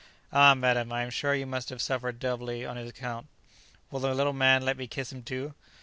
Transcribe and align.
"Ah, 0.33 0.55
madam, 0.55 0.91
I 0.91 1.03
am 1.03 1.11
sure 1.11 1.35
you 1.35 1.45
must 1.45 1.69
have 1.69 1.79
suffered 1.79 2.17
doubly 2.17 2.65
on 2.65 2.75
his 2.75 2.89
account. 2.89 3.27
Will 3.91 3.99
the 3.99 4.15
little 4.15 4.33
man 4.33 4.65
let 4.65 4.75
me 4.77 4.87
kiss 4.87 5.11
him 5.11 5.21
too?" 5.21 5.53